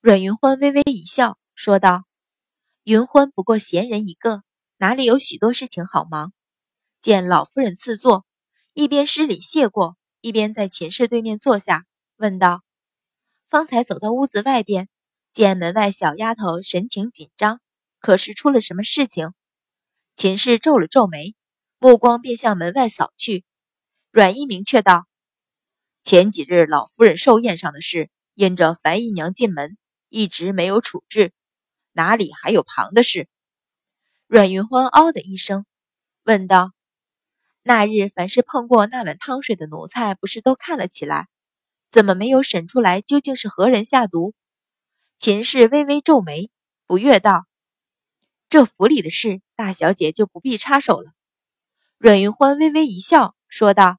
[0.00, 2.04] 阮云欢微微一笑，说道
[2.84, 4.42] ：“云欢不过闲人一个，
[4.76, 6.32] 哪里有许多事情好忙？”
[7.02, 8.24] 见老夫人赐座，
[8.72, 11.86] 一边施礼谢过，一边在寝室对面坐下，
[12.16, 12.62] 问道
[13.50, 14.88] ：“方才走到屋子外边，
[15.32, 17.60] 见门外小丫头神情紧张，
[17.98, 19.32] 可是出了什么事情？”
[20.14, 21.34] 秦氏皱了皱眉，
[21.80, 23.44] 目光便向门外扫去。
[24.12, 25.06] 阮一鸣却道
[26.04, 29.76] ：“前几日老夫人寿宴上的事，因着樊姨娘进门。”
[30.16, 31.34] 一直没有处置，
[31.92, 33.28] 哪里还有旁的事？
[34.26, 35.66] 阮云欢嗷的一声，
[36.22, 36.72] 问道
[37.62, 41.28] ：“那日凡是碰过那碗汤水的奴才，不是都看了起来？
[41.90, 44.32] 怎么没有审出来究竟是何人下毒？”
[45.20, 46.48] 秦氏微微皱眉，
[46.86, 47.44] 不悦道
[48.48, 51.12] ：“这府里的事，大小姐就不必插手了。”
[51.98, 53.98] 阮云欢微微一笑，说道：“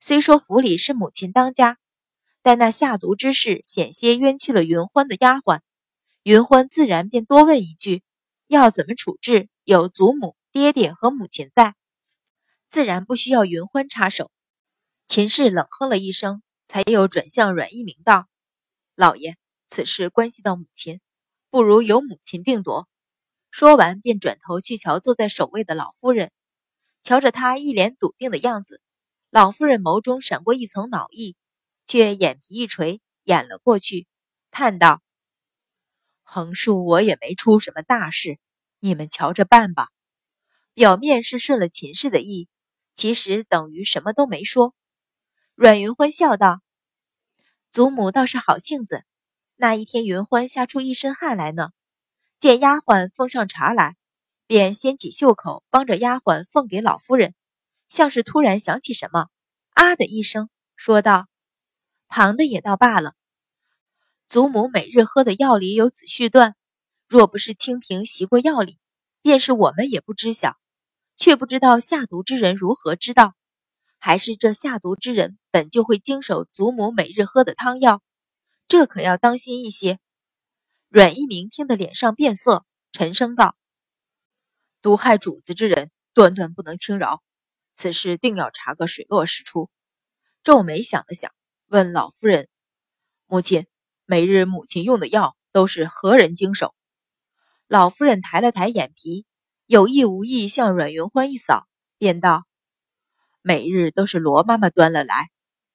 [0.00, 1.78] 虽说府里是母亲当家。”
[2.48, 5.60] 但那下毒之事险些冤屈了云欢的丫鬟，
[6.22, 8.02] 云欢自然便多问一句：
[8.46, 9.50] 要怎么处置？
[9.64, 11.74] 有祖母、爹爹和母亲在，
[12.70, 14.30] 自然不需要云欢插手。
[15.08, 18.26] 秦氏冷哼了一声，才又转向阮一鸣道
[18.96, 19.36] ：“老爷，
[19.68, 21.02] 此事关系到母亲，
[21.50, 22.88] 不如由母亲定夺。”
[23.52, 26.30] 说完，便转头去瞧坐在首位的老夫人，
[27.02, 28.80] 瞧着她一脸笃定的样子，
[29.28, 31.36] 老夫人眸中闪过一层恼意。
[31.88, 34.06] 却眼皮一垂，掩了过去，
[34.50, 35.00] 叹道
[36.22, 38.38] ：“横竖我也没出什么大事，
[38.78, 39.88] 你们瞧着办吧。”
[40.74, 42.46] 表面是顺了秦氏的意，
[42.94, 44.74] 其实等于什么都没说。
[45.54, 46.60] 阮云欢笑道
[47.72, 49.04] ：“祖母倒是好性子，
[49.56, 51.70] 那一天云欢吓出一身汗来呢。
[52.38, 53.96] 见丫鬟奉上茶来，
[54.46, 57.34] 便掀起袖口，帮着丫鬟奉给老夫人，
[57.88, 59.30] 像是突然想起什么，
[59.72, 61.28] 啊的一声，说道。”
[62.08, 63.14] 旁的也倒罢了，
[64.28, 66.56] 祖母每日喝的药里有紫序断，
[67.06, 68.78] 若不是清平习过药理，
[69.22, 70.58] 便是我们也不知晓，
[71.16, 73.34] 却不知道下毒之人如何知道，
[73.98, 78.02] 还是这下毒之人本就会经手祖母每日喝的汤药，
[78.68, 79.98] 这可要当心一些。
[80.88, 83.54] 阮一鸣听得脸上变色，沉声道
[84.80, 87.22] ：“毒害主子之人，断断不能轻饶，
[87.74, 89.68] 此事定要查个水落石出。”
[90.42, 91.37] 皱眉想了想。
[91.70, 92.48] 问老夫人
[93.28, 93.66] ：“母亲，
[94.06, 96.74] 每日母亲用的药都是何人经手？”
[97.68, 99.26] 老夫人抬了抬眼皮，
[99.66, 101.68] 有意无意向阮云欢一扫，
[101.98, 102.46] 便道
[103.42, 105.28] ：“每日都是罗妈妈端了来，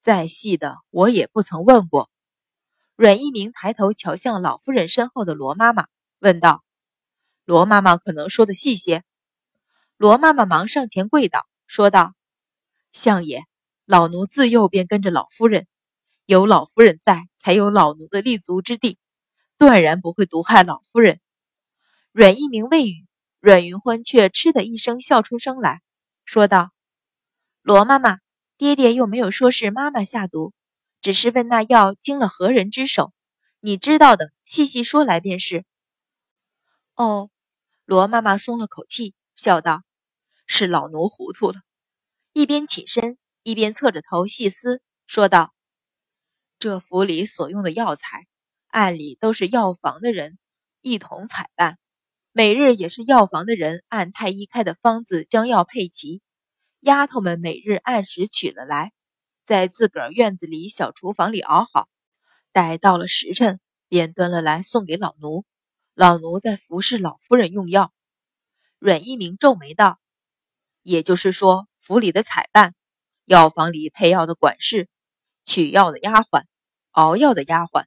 [0.00, 2.08] 再细的我也不曾问过。”
[2.94, 5.88] 阮一鸣抬头瞧向老夫人身后的罗妈妈，
[6.20, 6.62] 问道
[7.44, 9.02] ：“罗妈妈可能说的细些？”
[9.98, 12.14] 罗妈妈忙上前跪倒，说道
[12.92, 13.42] ：“相爷，
[13.86, 15.66] 老奴自幼便跟着老夫人。”
[16.30, 19.00] 有老夫人在，才有老奴的立足之地，
[19.58, 21.20] 断然不会毒害老夫人。
[22.12, 23.08] 阮一鸣未语，
[23.40, 25.82] 阮云欢却嗤的一声笑出声来，
[26.24, 26.70] 说道
[27.62, 28.20] ：“罗妈妈，
[28.56, 30.52] 爹爹又没有说是妈妈下毒，
[31.02, 33.12] 只是问那药经了何人之手，
[33.58, 35.64] 你知道的，细细说来便是。”
[36.94, 37.28] 哦，
[37.84, 39.82] 罗妈妈松了口气，笑道
[40.46, 41.62] ：“是老奴糊涂了。”
[42.32, 45.52] 一边起身，一边侧着头细思，说道。
[46.60, 48.26] 这府里所用的药材，
[48.68, 50.38] 按理都是药房的人
[50.82, 51.78] 一同采办，
[52.32, 56.20] 每日也是药房的人按太医开的方子将药配齐，
[56.80, 58.92] 丫头们每日按时取了来，
[59.42, 61.88] 在自个儿院子里小厨房里熬好，
[62.52, 65.46] 待到了时辰，便端了来送给老奴，
[65.94, 67.90] 老奴再服侍老夫人用药。
[68.78, 69.98] 阮一鸣皱眉道
[70.84, 72.74] ：“也就是说，府里的采办，
[73.24, 74.90] 药房里配药的管事，
[75.44, 76.44] 取药的丫鬟。”
[76.92, 77.84] 熬药的丫鬟，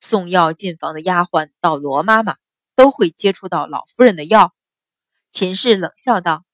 [0.00, 2.36] 送药进房的丫鬟，到罗妈妈
[2.74, 4.52] 都会接触到老夫人的药。
[5.30, 6.44] 秦氏冷笑道：“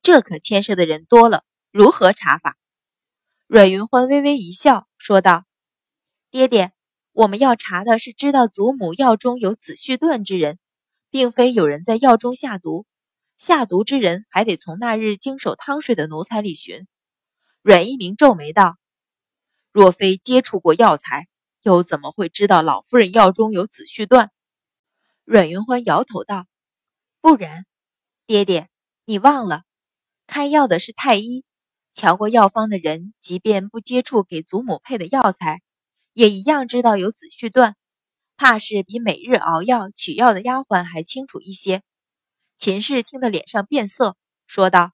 [0.00, 2.56] 这可牵涉的人多了，如何查法？”
[3.46, 5.44] 阮云欢微微一笑，说道
[6.32, 6.72] ：“爹爹，
[7.12, 10.58] 我们要查的是知道祖母药中有紫絮断之人，
[11.10, 12.86] 并非有人在药中下毒。
[13.36, 16.88] 下毒之人还得从那日经手汤水的奴才里寻。”
[17.60, 18.78] 阮一鸣皱眉道。
[19.76, 21.28] 若非接触过药材，
[21.60, 24.30] 又怎么会知道老夫人药中有紫絮断？
[25.26, 26.46] 阮云欢摇头道
[27.20, 27.66] ：“不然，
[28.26, 28.70] 爹爹，
[29.04, 29.64] 你忘了，
[30.26, 31.44] 开药的是太医，
[31.92, 35.60] 瞧过药方的人，即便不接触给祖母配的药材，
[36.14, 37.76] 也一样知道有紫絮断。
[38.38, 41.82] 怕是比每日熬药取药的丫鬟还清楚一些。”
[42.56, 44.92] 秦氏听得脸上变色，说道：“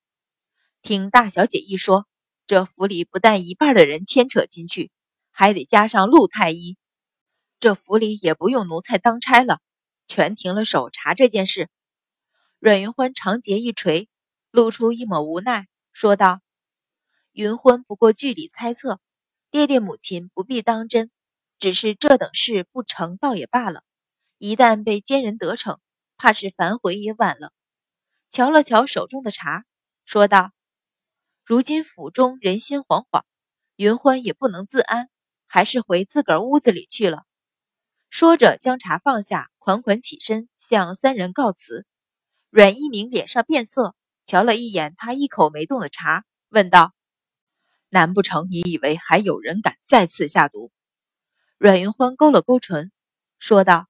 [0.82, 2.04] 听大小姐一说。”
[2.52, 4.90] 这府里不但一半的人牵扯进去，
[5.30, 6.76] 还得加上陆太医，
[7.60, 9.62] 这府里也不用奴才当差了，
[10.06, 11.70] 全停了手查这件事。
[12.58, 14.10] 阮云欢长睫一垂，
[14.50, 16.42] 露出一抹无奈，说道
[17.32, 19.00] ：“云欢不过据理猜测，
[19.50, 21.10] 爹爹母亲不必当真，
[21.58, 23.82] 只是这等事不成，倒也罢了。
[24.36, 25.80] 一旦被奸人得逞，
[26.18, 27.50] 怕是反悔也晚了。”
[28.28, 29.64] 瞧了瞧手中的茶，
[30.04, 30.50] 说道
[31.52, 33.24] ：“如今府中人心惶惶，
[33.76, 35.10] 云欢也不能自安，
[35.46, 37.26] 还是回自个儿屋子里去了。”
[38.08, 41.86] 说着，将茶放下，款款起身向三人告辞。
[42.48, 43.94] 阮一鸣脸上变色，
[44.24, 46.94] 瞧了一眼他一口没动的茶，问道
[47.90, 50.72] ：“难不成你以为还有人敢再次下毒？”
[51.60, 52.90] 阮云欢勾了勾唇，
[53.38, 53.88] 说道：“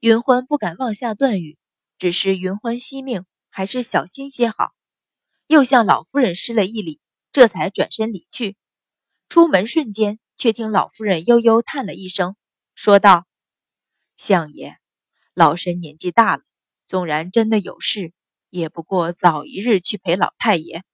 [0.00, 1.56] 云欢不敢妄下断语，
[1.96, 4.74] 只是云欢惜命。”还是小心些好。
[5.48, 7.00] 又向老夫人施了一礼，
[7.32, 8.54] 这才转身离去。
[9.30, 12.36] 出门瞬间，却听老夫人悠悠叹了一声，
[12.74, 13.26] 说道
[14.18, 14.76] ：“相爷，
[15.32, 16.42] 老身年纪大了，
[16.86, 18.12] 纵然真的有事，
[18.50, 20.84] 也不过早一日去陪老太爷。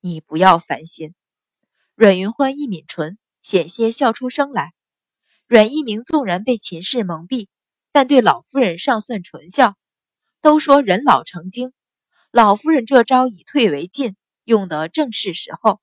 [0.00, 1.12] 你不要烦心。”
[1.96, 4.72] 阮云欢一抿唇，险些笑出声来。
[5.48, 7.48] 阮一鸣纵然被秦氏蒙蔽，
[7.90, 9.74] 但对老夫人尚算纯孝。
[10.40, 11.72] 都说人老成精。
[12.30, 15.80] 老夫人这招以退为进，用得正是时候。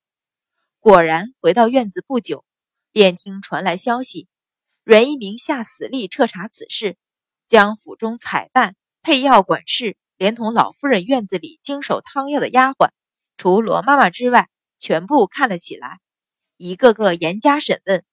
[0.79, 2.45] 果然，回到院子不久，
[2.91, 4.27] 便听传来消息：
[4.83, 6.97] 阮一鸣下死力彻查此事，
[7.47, 12.89] 将府中采办、配药管事，连同老夫人院子里经手汤药的丫鬟，
[13.37, 15.99] 除罗妈妈之外，全部看了起来，
[16.57, 18.03] 一个个严加审问。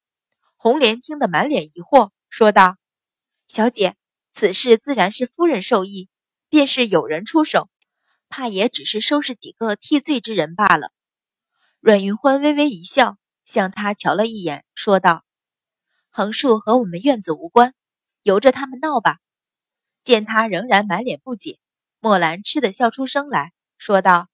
[0.57, 2.77] 红莲听得满脸疑惑，说道
[3.49, 3.97] ：“小姐，
[4.33, 6.09] 此事自然是夫人授意，
[6.49, 7.69] 便是有人出手。”
[8.31, 10.93] 怕也只是收拾几个替罪之人罢了。
[11.81, 15.25] 阮云欢微微一笑，向他瞧了一眼，说道
[16.09, 17.75] ：“横竖和我们院子无关，
[18.23, 19.19] 由着他们闹吧。”
[20.05, 21.59] 见他仍然满脸不解，
[21.99, 24.29] 墨兰嗤的笑出声来说道：“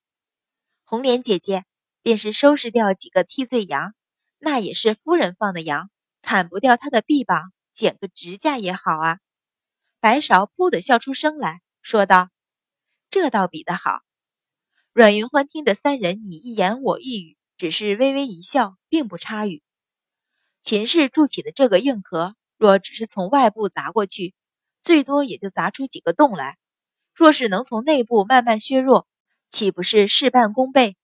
[0.85, 1.65] 红莲姐姐，
[2.03, 3.95] 便是收拾掉几个替罪羊，
[4.39, 5.91] 那也是夫人放的羊，
[6.21, 9.19] 砍不掉他的臂膀，剪个指甲也好啊。”
[10.01, 12.29] 白芍噗的笑出声来说道。
[13.11, 14.01] 这倒比得好。
[14.93, 19.63] 阮云欢听着三人你一言我一语，只是微微一笑，并不插语。
[20.63, 24.35] 秦氏筑起的这个硬壳，若只是从外部砸过去，
[24.83, 26.55] 最多也就砸出几个洞来；
[27.15, 29.07] 若是能从内部慢慢削弱，
[29.51, 30.97] 岂不是事半功倍？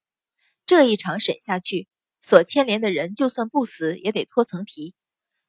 [0.66, 1.86] 这一场审下去，
[2.20, 4.94] 所牵连的人就算不死，也得脱层皮。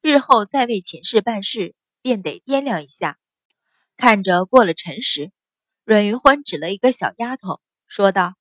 [0.00, 3.18] 日后再为秦氏办事，便得掂量一下。
[3.96, 5.32] 看着过了辰时。
[5.84, 8.36] 阮云欢指了一个小丫头，说道：“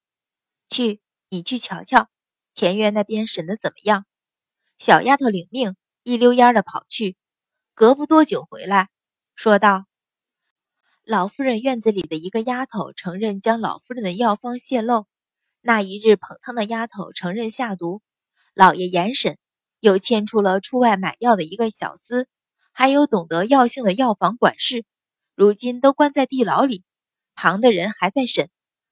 [0.70, 2.08] 去，你去瞧瞧，
[2.54, 4.06] 前院那边审的怎么样？”
[4.80, 7.18] 小丫头领命，一溜烟的跑去。
[7.74, 8.88] 隔不多久回来，
[9.36, 9.88] 说道
[11.04, 15.06] ：“老夫人院子里的一个丫头承认将老夫人的药方泄露，
[15.60, 18.02] 那一日捧汤的丫头承认下毒。
[18.54, 19.38] 老爷严审，
[19.82, 22.26] 又牵出了出外买药的一个小厮，
[22.72, 24.86] 还有懂得药性的药房管事，
[25.36, 26.86] 如今都关在地牢里。”
[27.36, 28.50] 旁的人还在审，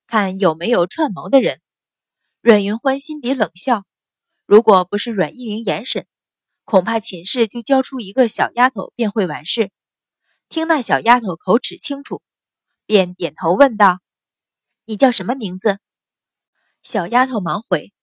[0.07, 1.61] 看有没有串谋的人。
[2.41, 3.85] 阮云欢心底冷笑，
[4.45, 6.07] 如果不是阮一鸣严审，
[6.63, 9.71] 恐怕秦氏就交出一个小丫头便会完事。
[10.49, 12.21] 听那小丫头口齿清楚，
[12.85, 13.99] 便点头问道
[14.85, 15.79] ：“你叫什么名字？”
[16.83, 17.93] 小丫头忙回：“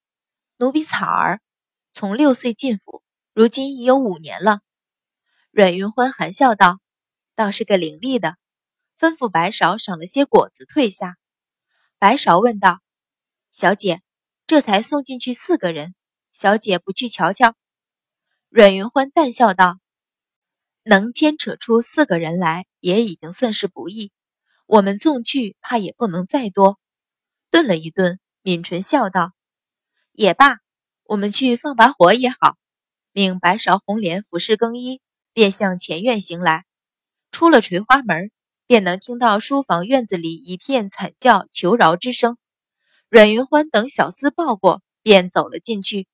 [0.57, 1.41] 奴婢草儿，
[1.93, 3.03] 从六岁进府，
[3.35, 4.61] 如今已有五年了。”
[5.51, 6.79] 阮云欢含笑道
[7.35, 8.37] ：“倒是个伶俐的。”
[8.99, 11.17] 吩咐白芍赏了些果子，退下。
[12.01, 12.81] 白芍问道
[13.53, 14.03] ：“小姐，
[14.47, 15.95] 这才送进去四个人，
[16.33, 17.55] 小姐不去瞧瞧？”
[18.51, 19.79] 阮云欢淡笑道
[20.83, 24.11] ：“能牵扯出四个人来，也已经算是不易。
[24.67, 26.81] 我们送去，怕也不能再多。”
[27.51, 29.33] 顿了一顿，抿唇笑道
[30.13, 30.59] ：“也罢，
[31.05, 32.57] 我们去放把火也好。”
[33.13, 35.01] 命白芍、红莲服侍更衣，
[35.33, 36.65] 便向前院行来。
[37.31, 38.31] 出了垂花门。
[38.69, 42.37] 便能听到书房院子里一片惨叫求饶之声。
[43.09, 46.07] 阮云欢等小厮报过，便走了进去，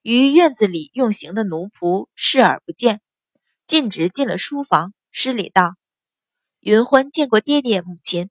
[0.00, 3.02] 于院子里用刑的奴仆视而不见，
[3.66, 5.76] 径直进了书房，施礼道
[6.60, 8.30] ：“云欢见过爹爹母亲。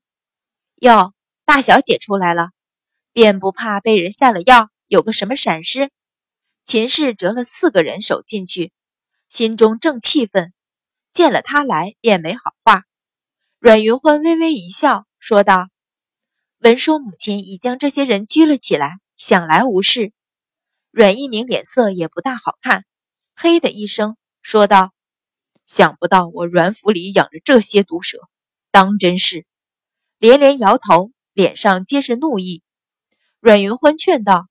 [0.78, 1.14] 哟，
[1.46, 2.50] 大小姐出来了，
[3.14, 5.92] 便不怕被人下了药，有个什么闪失？”
[6.66, 8.72] 秦氏折了四个人手进去，
[9.30, 10.52] 心中正气愤，
[11.14, 12.87] 见了他来，便没好话。
[13.60, 15.68] 阮云欢微微一笑，说道
[16.62, 20.14] ：“闻说母亲已将这些人拘了起来，想来无事。”
[20.92, 22.86] 阮一鸣脸色也不大好看，
[23.36, 24.94] 嘿的一声说道
[25.66, 28.20] ：“想不到我阮府里养着这些毒蛇，
[28.70, 29.48] 当真是……
[30.20, 32.62] 连连摇头，脸上皆是怒意。
[33.40, 34.48] 阮云欢劝道：“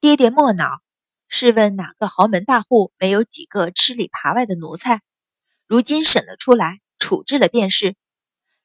[0.00, 0.80] 爹爹莫恼，
[1.28, 5.02] 试问哪个豪门大户没有几个吃里扒外的奴才？
[5.66, 7.96] 如今审了出来，处置了便是。”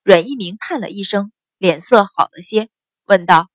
[0.03, 2.69] 阮一鸣叹了一声，脸色好了些，
[3.05, 3.49] 问道：“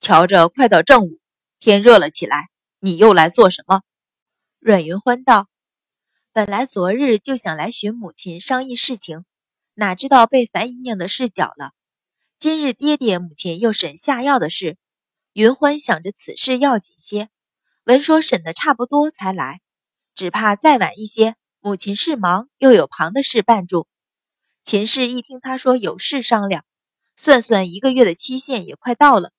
[0.00, 1.18] 瞧着快到正午，
[1.58, 3.82] 天热了起来，你又来做什么？”
[4.58, 5.48] 阮云欢道
[6.32, 9.24] ：“本来昨日就想来寻母亲商议事情，
[9.74, 11.72] 哪知道被樊姨娘的事搅了。
[12.38, 14.78] 今日爹爹母亲又审下药的事，
[15.34, 17.28] 云欢想着此事要紧些，
[17.84, 19.60] 闻说审的差不多才来，
[20.14, 23.86] 只怕再晚一些，母亲事忙又有旁的事办住。”
[24.64, 26.64] 秦氏一听他说有事商量，
[27.16, 29.32] 算算一个月的期限也快到了，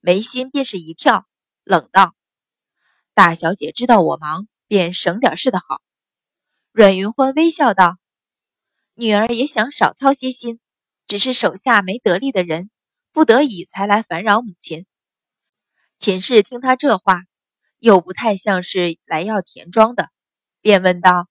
[0.00, 1.26] 眉心便是一跳，
[1.62, 2.14] 冷道
[3.14, 5.82] ：“大小姐知道我忙，便省点事的好。”
[6.72, 7.98] 阮云欢微笑道
[8.94, 10.58] ：“女儿也想少操些心，
[11.06, 12.70] 只是手下没得力的人，
[13.12, 14.86] 不得已才来烦扰母亲。”
[15.98, 17.24] 秦氏听他这话，
[17.78, 20.08] 又不太像是来要田庄的，
[20.60, 21.28] 便问道。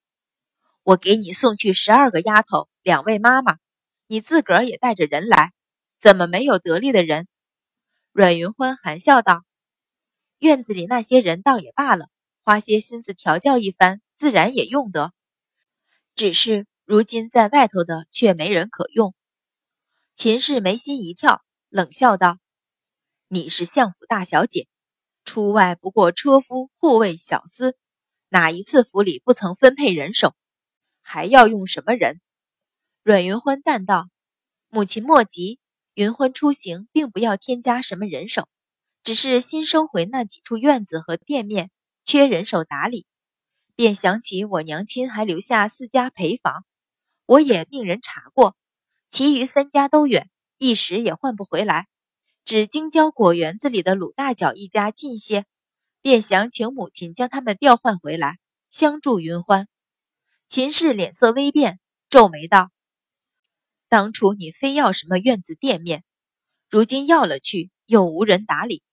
[0.91, 3.60] 我给你送去十二个丫头，两位妈妈，
[4.07, 5.53] 你自个儿也带着人来，
[6.01, 7.29] 怎么没有得力的人？
[8.12, 9.45] 阮云欢含笑道
[10.39, 12.07] ：“院子里那些人倒也罢了，
[12.43, 15.13] 花些心思调教一番，自然也用得。
[16.13, 19.15] 只是如今在外头的却没人可用。”
[20.13, 22.38] 秦氏眉心一跳，冷笑道
[23.29, 24.67] ：“你是相府大小姐，
[25.24, 27.75] 出外不过车夫、护卫、小厮，
[28.27, 30.36] 哪一次府里不曾分配人手？”
[31.01, 32.22] 还要用什么人？
[33.03, 34.10] 阮云欢淡道
[34.70, 35.60] ：“母亲莫急，
[35.96, 38.48] 云欢出行并不要添加什么人手，
[39.03, 41.72] 只是新收回那几处院子和店面，
[42.05, 43.05] 缺人手打理。
[43.75, 46.65] 便想起我娘亲还留下四家陪房，
[47.25, 48.55] 我也命人查过，
[49.10, 50.29] 其余三家都远，
[50.60, 51.88] 一时也换不回来。
[52.46, 55.46] 只京郊果园子里的鲁大脚一家近些，
[56.01, 58.38] 便想请母亲将他们调换回来，
[58.70, 59.67] 相助云欢。”
[60.53, 61.79] 秦氏脸色微变，
[62.10, 62.72] 皱眉道
[63.88, 66.03] ：“当初你非要什么院子店面，
[66.70, 68.84] 如今要了去，又无人打理。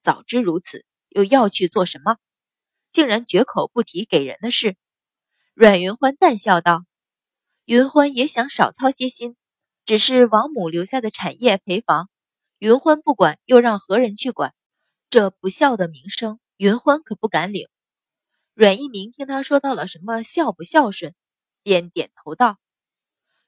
[0.00, 2.18] 早知如此，又要去做什么？
[2.92, 4.76] 竟然绝口不提给人的事。”
[5.54, 6.84] 阮云欢淡笑道
[7.66, 9.34] ：“云欢也想少操些心，
[9.84, 12.08] 只是王母留下的产业陪房，
[12.60, 14.54] 云欢不管，又让何人去管？
[15.10, 17.66] 这不孝的名声，云欢可不敢领。”
[18.58, 21.14] 阮一鸣听他说到了什么孝不孝顺，
[21.62, 22.58] 便点头道：“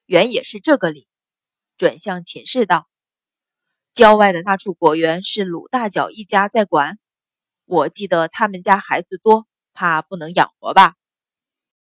[0.07, 1.09] 原也是这个理。”
[1.77, 2.89] 转向秦氏道
[3.93, 7.01] ：“郊外的那处果园是鲁大脚一家在管，
[7.65, 10.95] 我记得他们家孩子多，怕不能养活吧？”